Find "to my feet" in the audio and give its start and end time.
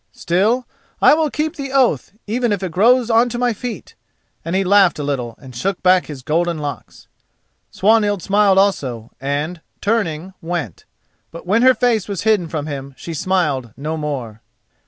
3.29-3.93